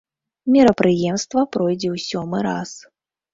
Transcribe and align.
Мерапрыемства 0.53 1.41
пройдзе 1.57 1.89
ў 1.95 2.05
сёмы 2.07 2.37
раз. 2.49 2.71